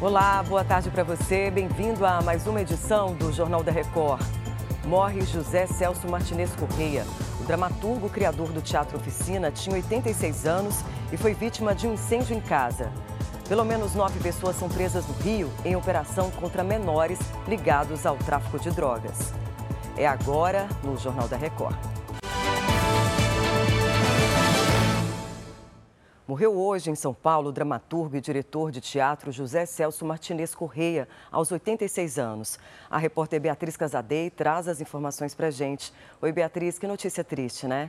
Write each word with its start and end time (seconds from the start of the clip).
Olá, 0.00 0.44
boa 0.44 0.62
tarde 0.62 0.90
para 0.90 1.02
você. 1.02 1.50
Bem-vindo 1.50 2.06
a 2.06 2.22
mais 2.22 2.46
uma 2.46 2.60
edição 2.60 3.16
do 3.16 3.32
Jornal 3.32 3.64
da 3.64 3.72
Record. 3.72 4.22
Morre 4.84 5.22
José 5.22 5.66
Celso 5.66 6.06
Martinez 6.08 6.54
Correia. 6.54 7.04
O 7.40 7.44
dramaturgo 7.44 8.08
criador 8.08 8.52
do 8.52 8.62
Teatro 8.62 8.96
Oficina 8.96 9.50
tinha 9.50 9.74
86 9.74 10.46
anos 10.46 10.84
e 11.12 11.16
foi 11.16 11.34
vítima 11.34 11.74
de 11.74 11.88
um 11.88 11.94
incêndio 11.94 12.36
em 12.36 12.40
casa. 12.40 12.92
Pelo 13.48 13.64
menos 13.64 13.96
nove 13.96 14.20
pessoas 14.20 14.54
são 14.54 14.68
presas 14.68 15.04
no 15.04 15.14
Rio 15.14 15.50
em 15.64 15.74
operação 15.74 16.30
contra 16.30 16.62
menores 16.62 17.18
ligados 17.48 18.06
ao 18.06 18.16
tráfico 18.18 18.56
de 18.60 18.70
drogas. 18.70 19.34
É 19.96 20.06
agora 20.06 20.68
no 20.84 20.96
Jornal 20.96 21.26
da 21.26 21.36
Record. 21.36 21.76
Morreu 26.28 26.54
hoje 26.60 26.90
em 26.90 26.94
São 26.94 27.14
Paulo 27.14 27.48
o 27.48 27.52
dramaturgo 27.52 28.14
e 28.14 28.20
diretor 28.20 28.70
de 28.70 28.82
teatro 28.82 29.32
José 29.32 29.64
Celso 29.64 30.04
Martinez 30.04 30.54
Correia, 30.54 31.08
aos 31.32 31.50
86 31.50 32.18
anos. 32.18 32.58
A 32.90 32.98
repórter 32.98 33.40
Beatriz 33.40 33.78
Casadei 33.78 34.28
traz 34.28 34.68
as 34.68 34.78
informações 34.78 35.34
para 35.34 35.50
gente. 35.50 35.90
Oi, 36.20 36.30
Beatriz, 36.30 36.78
que 36.78 36.86
notícia 36.86 37.24
triste, 37.24 37.66
né? 37.66 37.88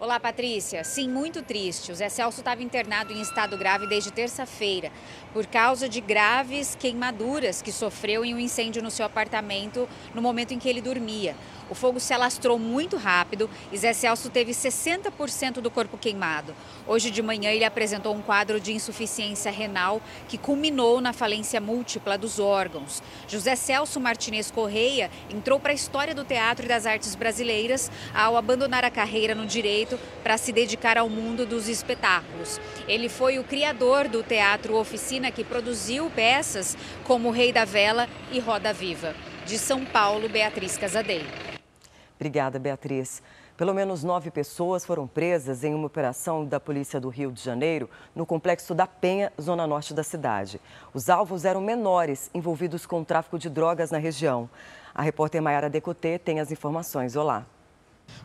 Olá, 0.00 0.18
Patrícia. 0.18 0.82
Sim, 0.82 1.08
muito 1.08 1.42
triste. 1.42 1.92
O 1.92 1.94
Zé 1.94 2.08
Celso 2.08 2.40
estava 2.40 2.62
internado 2.62 3.12
em 3.12 3.20
estado 3.20 3.56
grave 3.56 3.86
desde 3.86 4.10
terça-feira, 4.10 4.90
por 5.32 5.46
causa 5.46 5.88
de 5.88 6.00
graves 6.00 6.74
queimaduras 6.74 7.62
que 7.62 7.70
sofreu 7.70 8.24
em 8.24 8.34
um 8.34 8.38
incêndio 8.38 8.82
no 8.82 8.90
seu 8.90 9.04
apartamento 9.04 9.88
no 10.14 10.22
momento 10.22 10.54
em 10.54 10.58
que 10.58 10.68
ele 10.68 10.80
dormia. 10.80 11.36
O 11.72 11.74
fogo 11.74 11.98
se 11.98 12.12
alastrou 12.12 12.58
muito 12.58 12.98
rápido 12.98 13.48
e 13.72 13.78
Zé 13.78 13.94
Celso 13.94 14.28
teve 14.28 14.52
60% 14.52 15.54
do 15.54 15.70
corpo 15.70 15.96
queimado. 15.96 16.54
Hoje 16.86 17.10
de 17.10 17.22
manhã 17.22 17.50
ele 17.50 17.64
apresentou 17.64 18.14
um 18.14 18.20
quadro 18.20 18.60
de 18.60 18.74
insuficiência 18.74 19.50
renal 19.50 20.02
que 20.28 20.36
culminou 20.36 21.00
na 21.00 21.14
falência 21.14 21.62
múltipla 21.62 22.18
dos 22.18 22.38
órgãos. 22.38 23.02
José 23.26 23.56
Celso 23.56 23.98
Martinez 23.98 24.50
Correia 24.50 25.10
entrou 25.30 25.58
para 25.58 25.72
a 25.72 25.74
história 25.74 26.14
do 26.14 26.26
teatro 26.26 26.66
e 26.66 26.68
das 26.68 26.84
artes 26.84 27.14
brasileiras 27.14 27.90
ao 28.14 28.36
abandonar 28.36 28.84
a 28.84 28.90
carreira 28.90 29.34
no 29.34 29.46
direito 29.46 29.98
para 30.22 30.36
se 30.36 30.52
dedicar 30.52 30.98
ao 30.98 31.08
mundo 31.08 31.46
dos 31.46 31.70
espetáculos. 31.70 32.60
Ele 32.86 33.08
foi 33.08 33.38
o 33.38 33.44
criador 33.44 34.08
do 34.08 34.22
Teatro 34.22 34.76
Oficina 34.76 35.30
que 35.30 35.42
produziu 35.42 36.10
peças 36.14 36.76
como 37.04 37.30
Rei 37.30 37.50
da 37.50 37.64
Vela 37.64 38.10
e 38.30 38.38
Roda 38.38 38.74
Viva. 38.74 39.16
De 39.46 39.58
São 39.58 39.86
Paulo, 39.86 40.28
Beatriz 40.28 40.76
Casadei. 40.76 41.24
Obrigada, 42.22 42.56
Beatriz. 42.56 43.20
Pelo 43.56 43.74
menos 43.74 44.04
nove 44.04 44.30
pessoas 44.30 44.86
foram 44.86 45.08
presas 45.08 45.64
em 45.64 45.74
uma 45.74 45.88
operação 45.88 46.44
da 46.46 46.60
Polícia 46.60 47.00
do 47.00 47.08
Rio 47.08 47.32
de 47.32 47.42
Janeiro 47.42 47.90
no 48.14 48.24
complexo 48.24 48.76
da 48.76 48.86
Penha, 48.86 49.32
zona 49.40 49.66
norte 49.66 49.92
da 49.92 50.04
cidade. 50.04 50.60
Os 50.94 51.10
alvos 51.10 51.44
eram 51.44 51.60
menores 51.60 52.30
envolvidos 52.32 52.86
com 52.86 53.00
o 53.00 53.04
tráfico 53.04 53.40
de 53.40 53.50
drogas 53.50 53.90
na 53.90 53.98
região. 53.98 54.48
A 54.94 55.02
repórter 55.02 55.42
Mayara 55.42 55.68
Decotê 55.68 56.16
tem 56.16 56.38
as 56.38 56.52
informações. 56.52 57.16
Olá. 57.16 57.44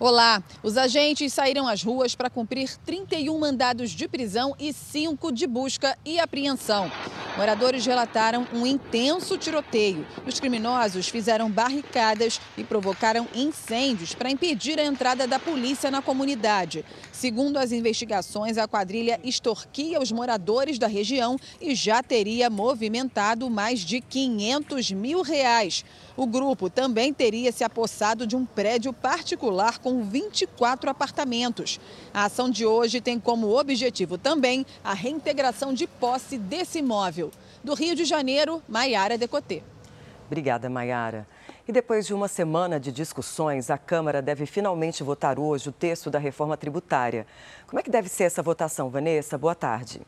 Olá, 0.00 0.42
os 0.60 0.76
agentes 0.76 1.32
saíram 1.32 1.68
às 1.68 1.84
ruas 1.84 2.16
para 2.16 2.28
cumprir 2.28 2.76
31 2.78 3.38
mandados 3.38 3.92
de 3.92 4.08
prisão 4.08 4.56
e 4.58 4.72
5 4.72 5.30
de 5.30 5.46
busca 5.46 5.96
e 6.04 6.18
apreensão. 6.18 6.90
Moradores 7.36 7.84
relataram 7.84 8.46
um 8.52 8.64
intenso 8.64 9.36
tiroteio. 9.36 10.06
Os 10.24 10.38
criminosos 10.38 11.08
fizeram 11.08 11.50
barricadas 11.50 12.40
e 12.56 12.62
provocaram 12.62 13.26
incêndios 13.34 14.14
para 14.14 14.30
impedir 14.30 14.78
a 14.78 14.84
entrada 14.84 15.26
da 15.26 15.40
polícia 15.40 15.90
na 15.90 16.00
comunidade. 16.00 16.84
Segundo 17.10 17.56
as 17.56 17.72
investigações, 17.72 18.56
a 18.56 18.68
quadrilha 18.68 19.18
extorquia 19.24 20.00
os 20.00 20.12
moradores 20.12 20.78
da 20.78 20.86
região 20.86 21.36
e 21.60 21.74
já 21.74 22.04
teria 22.04 22.48
movimentado 22.48 23.50
mais 23.50 23.80
de 23.80 24.00
500 24.00 24.92
mil 24.92 25.22
reais. 25.22 25.84
O 26.16 26.26
grupo 26.26 26.70
também 26.70 27.12
teria 27.12 27.50
se 27.50 27.64
apossado 27.64 28.28
de 28.28 28.36
um 28.36 28.44
prédio 28.46 28.92
particular 28.92 29.78
com 29.78 30.04
24 30.04 30.88
apartamentos. 30.88 31.80
A 32.12 32.26
ação 32.26 32.48
de 32.48 32.64
hoje 32.64 33.00
tem 33.00 33.18
como 33.18 33.58
objetivo 33.58 34.16
também 34.16 34.64
a 34.84 34.94
reintegração 34.94 35.74
de 35.74 35.88
posse 35.88 36.38
desse 36.38 36.78
imóvel. 36.78 37.23
Do 37.64 37.72
Rio 37.72 37.96
de 37.96 38.04
Janeiro, 38.04 38.62
Maiara 38.68 39.16
Decotê. 39.16 39.62
Obrigada, 40.26 40.68
Maiara. 40.68 41.26
E 41.66 41.72
depois 41.72 42.06
de 42.06 42.12
uma 42.12 42.28
semana 42.28 42.78
de 42.78 42.92
discussões, 42.92 43.70
a 43.70 43.78
Câmara 43.78 44.20
deve 44.20 44.44
finalmente 44.44 45.02
votar 45.02 45.38
hoje 45.38 45.70
o 45.70 45.72
texto 45.72 46.10
da 46.10 46.18
reforma 46.18 46.58
tributária. 46.58 47.26
Como 47.66 47.80
é 47.80 47.82
que 47.82 47.88
deve 47.88 48.10
ser 48.10 48.24
essa 48.24 48.42
votação, 48.42 48.90
Vanessa? 48.90 49.38
Boa 49.38 49.54
tarde. 49.54 50.02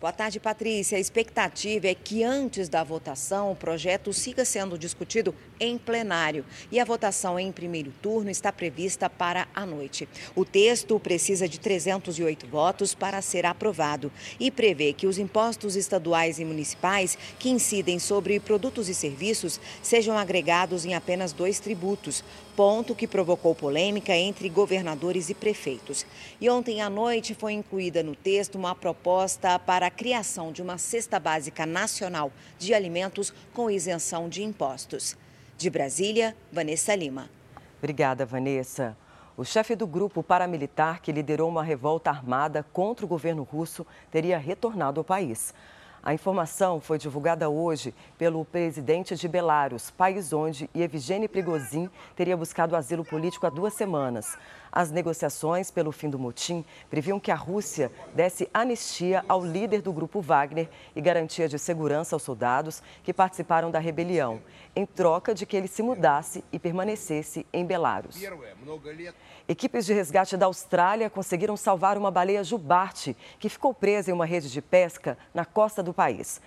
Boa 0.00 0.14
tarde, 0.14 0.40
Patrícia. 0.40 0.96
A 0.96 1.00
expectativa 1.00 1.86
é 1.86 1.94
que 1.94 2.24
antes 2.24 2.70
da 2.70 2.82
votação 2.82 3.52
o 3.52 3.54
projeto 3.54 4.14
siga 4.14 4.46
sendo 4.46 4.78
discutido 4.78 5.34
em 5.60 5.76
plenário 5.76 6.42
e 6.72 6.80
a 6.80 6.86
votação 6.86 7.38
em 7.38 7.52
primeiro 7.52 7.92
turno 8.00 8.30
está 8.30 8.50
prevista 8.50 9.10
para 9.10 9.46
a 9.54 9.66
noite. 9.66 10.08
O 10.34 10.42
texto 10.42 10.98
precisa 10.98 11.46
de 11.46 11.60
308 11.60 12.46
votos 12.46 12.94
para 12.94 13.20
ser 13.20 13.44
aprovado 13.44 14.10
e 14.40 14.50
prevê 14.50 14.94
que 14.94 15.06
os 15.06 15.18
impostos 15.18 15.76
estaduais 15.76 16.38
e 16.38 16.46
municipais 16.46 17.18
que 17.38 17.50
incidem 17.50 17.98
sobre 17.98 18.40
produtos 18.40 18.88
e 18.88 18.94
serviços 18.94 19.60
sejam 19.82 20.16
agregados 20.16 20.86
em 20.86 20.94
apenas 20.94 21.34
dois 21.34 21.60
tributos, 21.60 22.24
ponto 22.56 22.94
que 22.94 23.06
provocou 23.06 23.54
polêmica 23.54 24.16
entre 24.16 24.48
governadores 24.48 25.28
e 25.28 25.34
prefeitos. 25.34 26.06
E 26.40 26.48
ontem 26.48 26.80
à 26.80 26.88
noite 26.88 27.34
foi 27.34 27.52
incluída 27.52 28.02
no 28.02 28.16
texto 28.16 28.54
uma 28.54 28.74
proposta 28.74 29.58
para 29.58 29.89
a 29.90 29.92
criação 29.92 30.52
de 30.52 30.62
uma 30.62 30.78
cesta 30.78 31.18
básica 31.18 31.66
nacional 31.66 32.32
de 32.58 32.72
alimentos 32.72 33.34
com 33.52 33.68
isenção 33.68 34.28
de 34.28 34.40
impostos. 34.40 35.16
De 35.58 35.68
Brasília, 35.68 36.36
Vanessa 36.52 36.94
Lima. 36.94 37.28
Obrigada, 37.78 38.24
Vanessa. 38.24 38.96
O 39.36 39.44
chefe 39.44 39.74
do 39.74 39.88
grupo 39.88 40.22
paramilitar 40.22 41.02
que 41.02 41.10
liderou 41.10 41.48
uma 41.48 41.64
revolta 41.64 42.08
armada 42.08 42.64
contra 42.72 43.04
o 43.04 43.08
governo 43.08 43.42
russo 43.42 43.84
teria 44.12 44.38
retornado 44.38 45.00
ao 45.00 45.04
país. 45.04 45.52
A 46.02 46.14
informação 46.14 46.80
foi 46.80 46.96
divulgada 46.96 47.50
hoje 47.50 47.94
pelo 48.16 48.42
presidente 48.42 49.14
de 49.14 49.28
Belarus, 49.28 49.90
país 49.90 50.32
onde 50.32 50.68
Evgeny 50.74 51.28
Prigozhin 51.28 51.90
teria 52.16 52.38
buscado 52.38 52.74
asilo 52.74 53.04
político 53.04 53.46
há 53.46 53.50
duas 53.50 53.74
semanas. 53.74 54.38
As 54.72 54.90
negociações 54.90 55.70
pelo 55.70 55.92
fim 55.92 56.08
do 56.08 56.18
motim 56.18 56.64
previam 56.88 57.20
que 57.20 57.30
a 57.30 57.34
Rússia 57.34 57.90
desse 58.14 58.48
anistia 58.54 59.24
ao 59.28 59.44
líder 59.44 59.82
do 59.82 59.92
grupo 59.92 60.20
Wagner 60.22 60.70
e 60.94 61.00
garantia 61.00 61.48
de 61.48 61.58
segurança 61.58 62.14
aos 62.16 62.22
soldados 62.22 62.82
que 63.02 63.12
participaram 63.12 63.70
da 63.70 63.78
rebelião, 63.78 64.40
em 64.74 64.86
troca 64.86 65.34
de 65.34 65.44
que 65.44 65.56
ele 65.56 65.66
se 65.68 65.82
mudasse 65.82 66.44
e 66.52 66.58
permanecesse 66.58 67.44
em 67.52 67.64
Belarus. 67.64 68.16
Equipes 69.48 69.84
de 69.84 69.92
resgate 69.92 70.36
da 70.36 70.46
Austrália 70.46 71.10
conseguiram 71.10 71.56
salvar 71.56 71.98
uma 71.98 72.10
baleia 72.10 72.44
jubarte 72.44 73.16
que 73.40 73.48
ficou 73.48 73.74
presa 73.74 74.10
em 74.10 74.14
uma 74.14 74.24
rede 74.24 74.50
de 74.50 74.62
pesca 74.62 75.18
na 75.34 75.44
costa 75.44 75.82
do 75.82 75.89
país. 75.92 76.40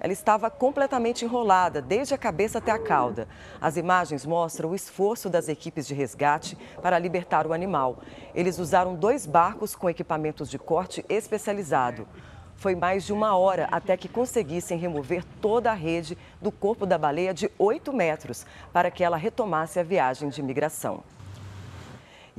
Ela 0.00 0.12
estava 0.12 0.48
completamente 0.48 1.24
enrolada, 1.24 1.82
desde 1.82 2.14
a 2.14 2.18
cabeça 2.18 2.58
até 2.58 2.70
a 2.70 2.78
cauda. 2.78 3.26
As 3.60 3.76
imagens 3.76 4.24
mostram 4.24 4.70
o 4.70 4.74
esforço 4.74 5.28
das 5.28 5.48
equipes 5.48 5.86
de 5.86 5.94
resgate 5.94 6.56
para 6.80 6.98
libertar 6.98 7.46
o 7.46 7.52
animal. 7.52 7.98
Eles 8.34 8.58
usaram 8.58 8.94
dois 8.94 9.26
barcos 9.26 9.74
com 9.74 9.90
equipamentos 9.90 10.48
de 10.48 10.58
corte 10.58 11.04
especializado. 11.08 12.06
Foi 12.54 12.74
mais 12.74 13.04
de 13.04 13.12
uma 13.12 13.36
hora 13.36 13.68
até 13.70 13.96
que 13.96 14.08
conseguissem 14.08 14.78
remover 14.78 15.24
toda 15.40 15.70
a 15.70 15.74
rede 15.74 16.18
do 16.40 16.50
corpo 16.50 16.86
da 16.86 16.98
baleia 16.98 17.32
de 17.32 17.50
8 17.58 17.92
metros 17.92 18.44
para 18.72 18.90
que 18.90 19.02
ela 19.02 19.16
retomasse 19.16 19.78
a 19.78 19.84
viagem 19.84 20.28
de 20.28 20.42
migração. 20.42 21.02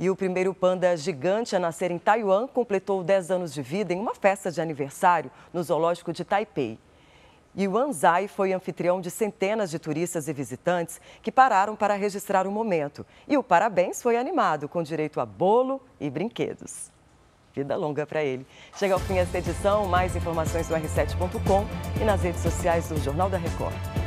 E 0.00 0.08
o 0.08 0.16
primeiro 0.16 0.54
panda 0.54 0.96
gigante 0.96 1.54
a 1.54 1.58
nascer 1.58 1.90
em 1.90 1.98
Taiwan 1.98 2.46
completou 2.46 3.04
10 3.04 3.30
anos 3.32 3.52
de 3.52 3.60
vida 3.60 3.92
em 3.92 4.00
uma 4.00 4.14
festa 4.14 4.50
de 4.50 4.58
aniversário 4.58 5.30
no 5.52 5.62
zoológico 5.62 6.10
de 6.10 6.24
Taipei. 6.24 6.78
Yuan 7.54 7.92
Zai 7.92 8.26
foi 8.26 8.54
anfitrião 8.54 8.98
de 8.98 9.10
centenas 9.10 9.70
de 9.70 9.78
turistas 9.78 10.26
e 10.26 10.32
visitantes 10.32 10.98
que 11.20 11.30
pararam 11.30 11.76
para 11.76 11.96
registrar 11.96 12.46
o 12.46 12.50
momento. 12.50 13.04
E 13.28 13.36
o 13.36 13.42
parabéns 13.42 14.02
foi 14.02 14.16
animado, 14.16 14.70
com 14.70 14.82
direito 14.82 15.20
a 15.20 15.26
bolo 15.26 15.82
e 16.00 16.08
brinquedos. 16.08 16.90
Vida 17.52 17.76
longa 17.76 18.06
para 18.06 18.24
ele. 18.24 18.46
Chega 18.76 18.94
ao 18.94 19.00
fim 19.00 19.18
esta 19.18 19.36
edição, 19.36 19.84
mais 19.84 20.16
informações 20.16 20.66
no 20.70 20.76
r7.com 20.76 21.66
e 22.00 22.04
nas 22.06 22.22
redes 22.22 22.40
sociais 22.40 22.88
do 22.88 22.96
Jornal 22.96 23.28
da 23.28 23.36
Record. 23.36 23.99